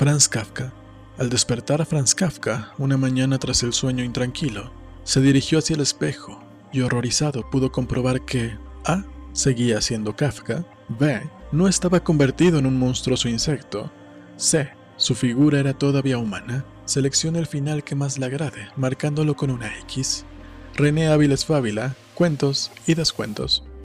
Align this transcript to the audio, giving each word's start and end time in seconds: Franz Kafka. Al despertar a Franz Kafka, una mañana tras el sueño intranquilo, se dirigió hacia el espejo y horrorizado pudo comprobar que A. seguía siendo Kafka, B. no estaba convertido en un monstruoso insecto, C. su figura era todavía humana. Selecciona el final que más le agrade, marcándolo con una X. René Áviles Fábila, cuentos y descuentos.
Franz 0.00 0.30
Kafka. 0.30 0.72
Al 1.18 1.28
despertar 1.28 1.82
a 1.82 1.84
Franz 1.84 2.14
Kafka, 2.14 2.72
una 2.78 2.96
mañana 2.96 3.38
tras 3.38 3.62
el 3.62 3.74
sueño 3.74 4.02
intranquilo, 4.02 4.72
se 5.04 5.20
dirigió 5.20 5.58
hacia 5.58 5.74
el 5.74 5.82
espejo 5.82 6.42
y 6.72 6.80
horrorizado 6.80 7.50
pudo 7.50 7.70
comprobar 7.70 8.22
que 8.22 8.56
A. 8.86 9.04
seguía 9.34 9.78
siendo 9.82 10.16
Kafka, 10.16 10.64
B. 10.88 11.20
no 11.52 11.68
estaba 11.68 12.00
convertido 12.00 12.58
en 12.58 12.64
un 12.64 12.78
monstruoso 12.78 13.28
insecto, 13.28 13.92
C. 14.38 14.70
su 14.96 15.14
figura 15.14 15.60
era 15.60 15.74
todavía 15.74 16.16
humana. 16.16 16.64
Selecciona 16.86 17.38
el 17.38 17.46
final 17.46 17.84
que 17.84 17.94
más 17.94 18.16
le 18.16 18.24
agrade, 18.24 18.68
marcándolo 18.76 19.36
con 19.36 19.50
una 19.50 19.70
X. 19.80 20.24
René 20.76 21.08
Áviles 21.08 21.44
Fábila, 21.44 21.94
cuentos 22.14 22.72
y 22.86 22.94
descuentos. 22.94 23.70